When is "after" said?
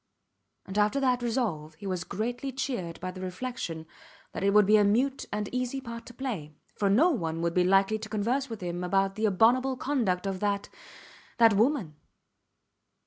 0.79-0.99